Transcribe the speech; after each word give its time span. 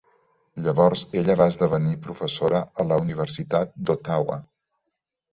Llavors 0.67 1.01
ella 1.19 1.33
va 1.41 1.45
esdevenir 1.51 1.91
professora 2.05 2.61
a 2.83 2.85
la 2.93 2.97
Universitat 3.03 3.75
d'Ottawa. 3.91 4.39